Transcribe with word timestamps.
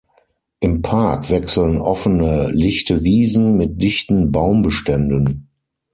Im 0.61 0.81
Park 0.81 1.29
wechseln 1.29 1.77
offene, 1.77 2.49
lichte 2.49 3.03
Wiesen 3.03 3.55
mit 3.55 3.83
dichten 3.83 4.31
Baumbeständen. 4.31 5.47